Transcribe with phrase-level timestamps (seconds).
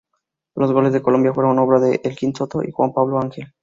[0.55, 3.53] Los goles de Colombia fueron obra de Elkin Soto y Juan Pablo Ángel.